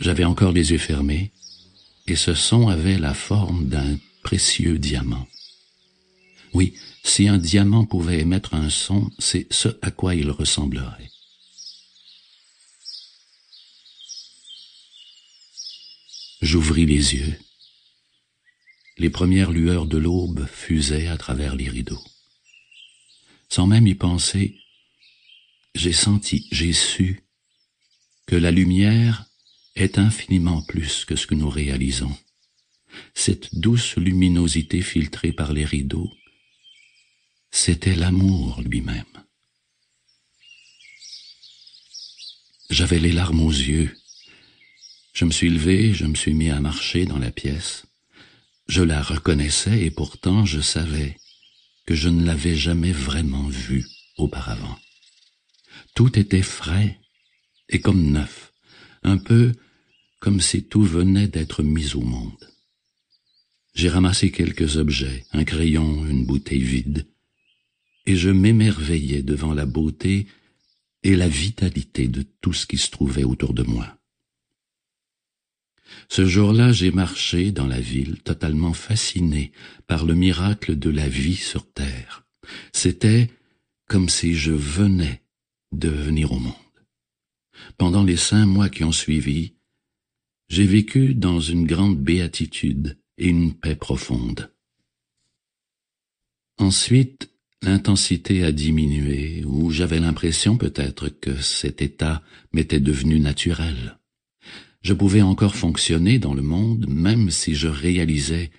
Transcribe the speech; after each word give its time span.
J'avais 0.00 0.24
encore 0.24 0.52
les 0.52 0.70
yeux 0.70 0.78
fermés, 0.78 1.30
et 2.06 2.16
ce 2.16 2.32
son 2.32 2.68
avait 2.68 2.98
la 2.98 3.12
forme 3.12 3.68
d'un 3.68 3.98
précieux 4.22 4.78
diamant. 4.78 5.28
Oui, 6.54 6.74
si 7.04 7.28
un 7.28 7.36
diamant 7.36 7.84
pouvait 7.84 8.20
émettre 8.20 8.54
un 8.54 8.70
son, 8.70 9.10
c'est 9.18 9.46
ce 9.52 9.68
à 9.82 9.90
quoi 9.90 10.14
il 10.14 10.30
ressemblerait. 10.30 11.10
J'ouvris 16.40 16.86
les 16.86 17.14
yeux. 17.14 17.38
Les 18.96 19.10
premières 19.10 19.50
lueurs 19.50 19.86
de 19.86 19.98
l'aube 19.98 20.46
fusaient 20.46 21.08
à 21.08 21.18
travers 21.18 21.54
les 21.54 21.68
rideaux. 21.68 22.02
Sans 23.50 23.66
même 23.66 23.86
y 23.86 23.94
penser, 23.94 24.56
j'ai 25.74 25.92
senti, 25.92 26.48
j'ai 26.50 26.72
su 26.72 27.22
que 28.26 28.36
la 28.36 28.50
lumière 28.50 29.29
est 29.76 29.98
infiniment 29.98 30.62
plus 30.62 31.04
que 31.04 31.16
ce 31.16 31.26
que 31.26 31.34
nous 31.34 31.50
réalisons. 31.50 32.16
Cette 33.14 33.54
douce 33.54 33.96
luminosité 33.96 34.82
filtrée 34.82 35.32
par 35.32 35.52
les 35.52 35.64
rideaux, 35.64 36.10
c'était 37.50 37.94
l'amour 37.94 38.60
lui-même. 38.62 39.04
J'avais 42.70 42.98
les 42.98 43.12
larmes 43.12 43.40
aux 43.40 43.50
yeux. 43.50 43.96
Je 45.12 45.24
me 45.24 45.32
suis 45.32 45.50
levé, 45.50 45.92
je 45.92 46.06
me 46.06 46.14
suis 46.14 46.34
mis 46.34 46.50
à 46.50 46.60
marcher 46.60 47.04
dans 47.04 47.18
la 47.18 47.32
pièce. 47.32 47.84
Je 48.68 48.82
la 48.82 49.02
reconnaissais 49.02 49.82
et 49.82 49.90
pourtant 49.90 50.46
je 50.46 50.60
savais 50.60 51.16
que 51.86 51.96
je 51.96 52.08
ne 52.08 52.24
l'avais 52.24 52.54
jamais 52.54 52.92
vraiment 52.92 53.48
vue 53.48 53.84
auparavant. 54.16 54.78
Tout 55.96 56.16
était 56.16 56.42
frais 56.42 57.00
et 57.68 57.80
comme 57.80 58.12
neuf, 58.12 58.49
un 59.02 59.16
peu 59.16 59.52
comme 60.20 60.40
si 60.40 60.64
tout 60.64 60.82
venait 60.82 61.28
d'être 61.28 61.62
mis 61.62 61.94
au 61.94 62.00
monde. 62.00 62.48
J'ai 63.74 63.88
ramassé 63.88 64.30
quelques 64.30 64.76
objets, 64.76 65.24
un 65.32 65.44
crayon, 65.44 66.06
une 66.06 66.26
bouteille 66.26 66.62
vide, 66.62 67.06
et 68.06 68.16
je 68.16 68.30
m'émerveillais 68.30 69.22
devant 69.22 69.54
la 69.54 69.66
beauté 69.66 70.26
et 71.02 71.16
la 71.16 71.28
vitalité 71.28 72.08
de 72.08 72.24
tout 72.40 72.52
ce 72.52 72.66
qui 72.66 72.76
se 72.76 72.90
trouvait 72.90 73.24
autour 73.24 73.54
de 73.54 73.62
moi. 73.62 73.96
Ce 76.08 76.26
jour-là, 76.26 76.72
j'ai 76.72 76.90
marché 76.90 77.52
dans 77.52 77.66
la 77.66 77.80
ville 77.80 78.20
totalement 78.22 78.72
fasciné 78.72 79.52
par 79.86 80.04
le 80.04 80.14
miracle 80.14 80.78
de 80.78 80.90
la 80.90 81.08
vie 81.08 81.36
sur 81.36 81.70
terre. 81.72 82.26
C'était 82.72 83.30
comme 83.86 84.08
si 84.08 84.34
je 84.34 84.52
venais 84.52 85.22
de 85.72 85.88
venir 85.88 86.32
au 86.32 86.38
monde. 86.38 86.69
Pendant 87.78 88.02
les 88.02 88.16
cinq 88.16 88.46
mois 88.46 88.68
qui 88.68 88.84
ont 88.84 88.92
suivi, 88.92 89.54
j'ai 90.48 90.66
vécu 90.66 91.14
dans 91.14 91.40
une 91.40 91.66
grande 91.66 91.98
béatitude 91.98 92.98
et 93.18 93.28
une 93.28 93.54
paix 93.54 93.76
profonde. 93.76 94.50
Ensuite, 96.58 97.30
l'intensité 97.62 98.44
a 98.44 98.52
diminué, 98.52 99.44
ou 99.44 99.70
j'avais 99.70 100.00
l'impression 100.00 100.56
peut-être 100.56 101.08
que 101.08 101.40
cet 101.40 101.82
état 101.82 102.22
m'était 102.52 102.80
devenu 102.80 103.20
naturel. 103.20 103.98
Je 104.82 104.94
pouvais 104.94 105.22
encore 105.22 105.56
fonctionner 105.56 106.18
dans 106.18 106.34
le 106.34 106.42
monde 106.42 106.86
même 106.88 107.30
si 107.30 107.54
je 107.54 107.68
réalisais 107.68 108.50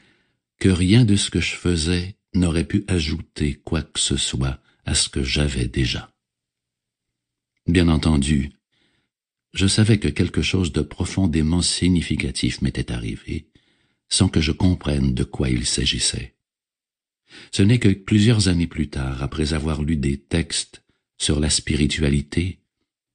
que 0.59 0.69
rien 0.69 1.03
de 1.03 1.15
ce 1.15 1.31
que 1.31 1.41
je 1.41 1.55
faisais 1.55 2.15
n'aurait 2.33 2.67
pu 2.67 2.85
ajouter 2.87 3.55
quoi 3.55 3.81
que 3.81 3.99
ce 3.99 4.17
soit 4.17 4.59
à 4.85 4.93
ce 4.93 5.09
que 5.09 5.23
j'avais 5.23 5.67
déjà. 5.67 6.11
Bien 7.67 7.87
entendu, 7.87 8.51
je 9.53 9.67
savais 9.67 9.99
que 9.99 10.07
quelque 10.07 10.41
chose 10.41 10.71
de 10.71 10.81
profondément 10.81 11.61
significatif 11.61 12.61
m'était 12.61 12.91
arrivé, 12.91 13.47
sans 14.09 14.29
que 14.29 14.41
je 14.41 14.51
comprenne 14.51 15.13
de 15.13 15.23
quoi 15.23 15.49
il 15.49 15.65
s'agissait. 15.65 16.35
Ce 17.51 17.61
n'est 17.61 17.79
que 17.79 17.89
plusieurs 17.89 18.47
années 18.47 18.67
plus 18.67 18.89
tard, 18.89 19.23
après 19.23 19.53
avoir 19.53 19.83
lu 19.83 19.97
des 19.97 20.17
textes 20.17 20.83
sur 21.17 21.39
la 21.39 21.49
spiritualité 21.49 22.59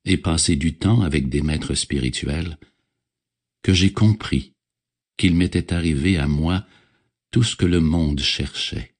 et 0.04 0.16
passé 0.16 0.56
du 0.56 0.74
temps 0.74 1.02
avec 1.02 1.28
des 1.28 1.42
maîtres 1.42 1.74
spirituels, 1.74 2.58
que 3.62 3.72
j'ai 3.72 3.92
compris 3.92 4.54
qu'il 5.16 5.34
m'était 5.34 5.72
arrivé 5.72 6.18
à 6.18 6.28
moi 6.28 6.66
tout 7.30 7.42
ce 7.42 7.56
que 7.56 7.66
le 7.66 7.80
monde 7.80 8.20
cherchait. 8.20 8.94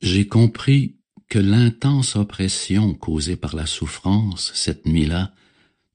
J'ai 0.00 0.26
compris 0.26 0.96
que 1.28 1.38
l'intense 1.38 2.16
oppression 2.16 2.94
causée 2.94 3.36
par 3.36 3.54
la 3.54 3.66
souffrance 3.66 4.50
cette 4.54 4.86
nuit-là 4.86 5.32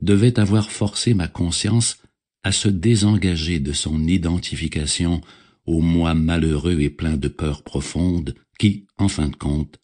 devait 0.06 0.40
avoir 0.40 0.72
forcé 0.72 1.14
ma 1.14 1.28
conscience 1.28 1.98
à 2.44 2.52
se 2.52 2.70
désengager 2.70 3.60
de 3.60 3.74
son 3.74 4.08
identification 4.08 5.22
au 5.66 5.82
moi 5.82 6.14
malheureux 6.14 6.80
et 6.80 6.92
plein 6.92 7.18
de 7.18 7.28
peurs 7.28 7.64
profondes 7.64 8.36
qui, 8.60 8.86
en 8.98 9.08
fin 9.08 9.30
de 9.30 9.36
compte, 9.36 9.80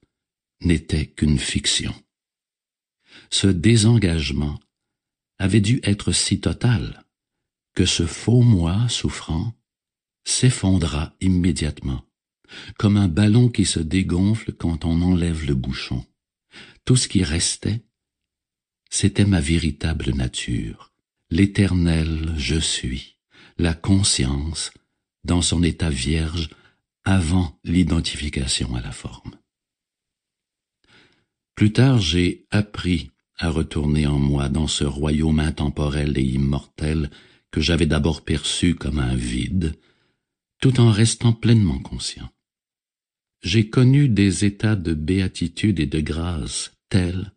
n'était 0.62 1.08
qu'une 1.08 1.40
fiction. 1.40 1.94
Ce 3.32 3.48
désengagement 3.48 4.59
avait 5.40 5.59
dû 5.59 5.80
être 5.84 6.12
si 6.12 6.40
total 6.40 7.03
que 7.74 7.86
ce 7.86 8.06
faux 8.06 8.42
moi 8.42 8.88
souffrant 8.90 9.53
s'effondra 10.24 11.16
immédiatement, 11.20 12.06
comme 12.78 12.98
un 12.98 13.08
ballon 13.08 13.50
qui 13.50 13.66
se 13.66 13.80
dégonfle 13.80 14.53
quand 14.53 14.86
on 14.86 15.02
enlève 15.02 15.48
le 15.48 15.56
bouchon. 15.56 16.06
Tout 16.86 16.96
ce 16.96 17.08
qui 17.08 17.24
restait, 17.24 17.82
c'était 18.91 19.25
ma 19.25 19.40
véritable 19.40 20.12
nature, 20.12 20.91
l'éternel 21.31 22.35
je 22.38 22.59
suis, 22.59 23.16
la 23.57 23.74
conscience 23.74 24.72
dans 25.24 25.41
son 25.41 25.63
état 25.63 25.90
vierge 25.90 26.50
avant 27.03 27.57
l'identification 27.63 28.75
à 28.75 28.81
la 28.81 28.91
forme. 28.91 29.31
Plus 31.56 31.72
tard, 31.74 32.00
j'ai 32.00 32.46
appris 32.52 33.12
à 33.38 33.50
retourner 33.50 34.06
en 34.07 34.19
moi 34.19 34.50
dans 34.50 34.68
ce 34.68 34.84
royaume 34.84 35.40
intemporel 35.40 36.18
et 36.18 36.23
immortel 36.23 37.09
que 37.50 37.62
j'avais 37.62 37.85
d'abord 37.85 38.23
perçu 38.23 38.75
comme 38.75 39.00
un 39.00 39.16
vide, 39.16 39.79
tout 40.59 40.79
en 40.79 40.91
restant 40.91 41.34
pleinement 41.34 41.79
conscient. 41.79 42.29
J'ai 43.41 43.69
connu 43.69 44.09
des 44.09 44.46
états 44.46 44.75
de 44.75 44.94
béatitude 44.94 45.79
et 45.79 45.88
de 45.88 46.02
grâce 46.02 46.73
tels 46.90 47.31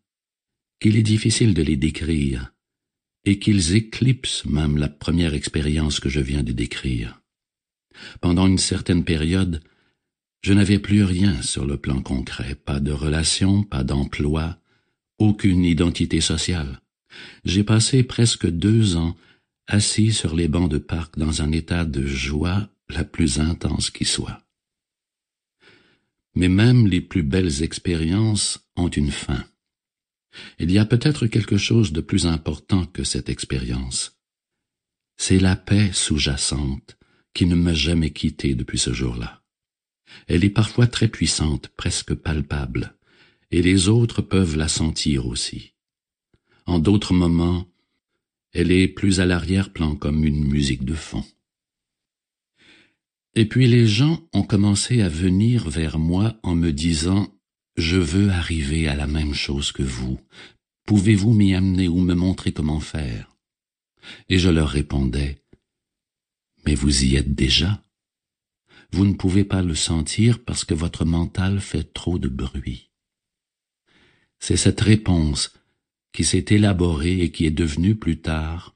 qu'il 0.84 0.99
est 0.99 1.03
difficile 1.03 1.55
de 1.55 1.62
les 1.62 1.78
décrire, 1.78 2.53
et 3.25 3.39
qu'ils 3.39 3.75
éclipsent 3.75 4.45
même 4.45 4.77
la 4.77 4.91
première 4.91 5.33
expérience 5.33 5.99
que 5.99 6.11
je 6.11 6.21
viens 6.21 6.43
de 6.43 6.53
décrire. 6.53 7.22
Pendant 8.21 8.47
une 8.47 8.59
certaine 8.59 9.03
période, 9.03 9.62
je 10.43 10.53
n'avais 10.53 10.78
plus 10.78 11.03
rien 11.03 11.41
sur 11.41 11.65
le 11.65 11.78
plan 11.78 12.03
concret, 12.03 12.55
pas 12.55 12.81
de 12.81 12.93
relation, 12.93 13.62
pas 13.62 13.83
d'emploi, 13.83 14.59
aucune 15.17 15.65
identité 15.65 16.21
sociale. 16.21 16.83
J'ai 17.47 17.65
passé 17.65 18.03
presque 18.03 18.47
deux 18.47 18.97
ans 18.97 19.16
assis 19.66 20.12
sur 20.12 20.37
les 20.37 20.49
bancs 20.49 20.71
de 20.71 20.77
parc 20.77 21.16
dans 21.16 21.41
un 21.41 21.51
état 21.51 21.87
de 21.87 22.05
joie 22.06 22.69
la 22.91 23.05
plus 23.05 23.41
intense 23.41 23.89
qui 23.89 24.05
soit. 24.05 24.43
Mais 26.34 26.51
même 26.51 26.87
les 26.87 27.01
plus 27.01 27.22
belles 27.22 27.62
expériences 27.62 28.69
ont 28.77 28.91
une 28.91 29.12
fin. 29.12 29.47
Il 30.59 30.71
y 30.71 30.78
a 30.78 30.84
peut-être 30.84 31.27
quelque 31.27 31.56
chose 31.56 31.93
de 31.93 32.00
plus 32.00 32.27
important 32.27 32.87
que 32.87 33.05
cette 33.05 33.28
expérience. 33.28 34.19
C'est 35.17 35.39
la 35.39 35.56
paix 35.56 35.91
sous-jacente 35.93 36.97
qui 37.34 37.47
ne 37.47 37.55
m'a 37.55 37.75
jamais 37.75 38.11
quitté 38.11 38.55
depuis 38.55 38.78
ce 38.78 38.93
jour-là. 38.93 39.43
Elle 40.28 40.45
est 40.45 40.50
parfois 40.50 40.87
très 40.87 41.09
puissante, 41.09 41.69
presque 41.69 42.15
palpable, 42.15 42.97
et 43.50 43.62
les 43.62 43.89
autres 43.89 44.22
peuvent 44.22 44.56
la 44.56 44.69
sentir 44.69 45.27
aussi. 45.27 45.75
En 46.66 46.78
d'autres 46.78 47.15
moments, 47.15 47.66
elle 48.53 48.71
est 48.71 48.89
plus 48.89 49.21
à 49.21 49.27
l'arrière-plan 49.27 49.97
comme 49.97 50.25
une 50.25 50.45
musique 50.45 50.84
de 50.84 50.95
fond. 50.95 51.25
Et 53.34 53.47
puis 53.47 53.66
les 53.66 53.86
gens 53.86 54.22
ont 54.33 54.45
commencé 54.45 55.03
à 55.03 55.09
venir 55.09 55.69
vers 55.69 55.98
moi 55.98 56.39
en 56.45 56.54
me 56.54 56.71
disant 56.71 57.34
je 57.76 57.97
veux 57.97 58.30
arriver 58.30 58.88
à 58.88 58.94
la 58.94 59.06
même 59.06 59.34
chose 59.34 59.72
que 59.72 59.82
vous. 59.82 60.21
Pouvez-vous 60.86 61.32
m'y 61.32 61.54
amener 61.54 61.88
ou 61.88 61.98
me 62.00 62.15
montrer 62.15 62.53
comment 62.53 62.80
faire? 62.80 63.36
Et 64.28 64.38
je 64.38 64.50
leur 64.50 64.68
répondais, 64.68 65.42
Mais 66.66 66.74
vous 66.74 67.04
y 67.04 67.16
êtes 67.16 67.34
déjà. 67.34 67.82
Vous 68.91 69.04
ne 69.04 69.15
pouvez 69.15 69.44
pas 69.44 69.62
le 69.62 69.74
sentir 69.74 70.42
parce 70.44 70.65
que 70.65 70.74
votre 70.74 71.04
mental 71.04 71.60
fait 71.60 71.92
trop 71.92 72.18
de 72.18 72.28
bruit. 72.28 72.91
C'est 74.38 74.56
cette 74.56 74.80
réponse 74.80 75.53
qui 76.12 76.24
s'est 76.24 76.47
élaborée 76.50 77.21
et 77.21 77.32
qui 77.32 77.44
est 77.44 77.50
devenue 77.50 77.97
plus 77.97 78.21
tard 78.21 78.74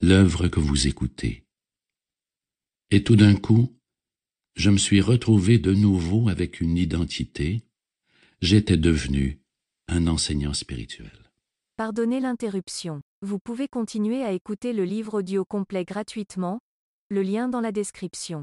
l'œuvre 0.00 0.48
que 0.48 0.60
vous 0.60 0.86
écoutez. 0.86 1.44
Et 2.90 3.02
tout 3.02 3.16
d'un 3.16 3.34
coup, 3.34 3.74
je 4.54 4.70
me 4.70 4.76
suis 4.76 5.00
retrouvé 5.00 5.58
de 5.58 5.72
nouveau 5.72 6.28
avec 6.28 6.60
une 6.60 6.76
identité, 6.76 7.62
j'étais 8.42 8.76
devenu 8.76 9.40
un 9.86 10.08
enseignant 10.08 10.52
spirituel. 10.52 11.30
Pardonnez 11.76 12.18
l'interruption. 12.18 13.00
Vous 13.22 13.38
pouvez 13.38 13.68
continuer 13.68 14.24
à 14.24 14.32
écouter 14.32 14.72
le 14.72 14.84
livre 14.84 15.18
audio 15.18 15.44
complet 15.44 15.84
gratuitement, 15.84 16.58
le 17.08 17.22
lien 17.22 17.48
dans 17.48 17.60
la 17.60 17.70
description. 17.70 18.42